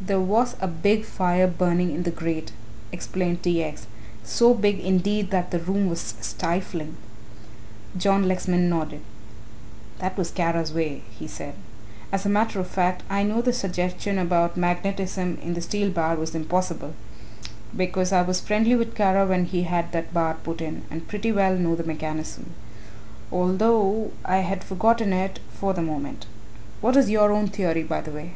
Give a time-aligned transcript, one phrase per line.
[0.00, 2.50] "There was a big fire burning in the grate,"
[2.90, 3.62] explained T.
[3.62, 3.86] X.;
[4.24, 6.96] "so big indeed that the room was stifling."
[7.96, 9.00] John Lexman nodded.
[10.00, 11.54] "That was Kara's way," he said;
[12.10, 16.16] "as a matter of fact I know the suggestion about magnetism in the steel bar
[16.16, 16.94] was impossible,
[17.76, 21.30] because I was friendly with Kara when he had that bar put in and pretty
[21.30, 22.54] well know the mechanism,
[23.30, 26.26] although I had forgotten it for the moment.
[26.80, 28.32] What is your own theory, by the way?"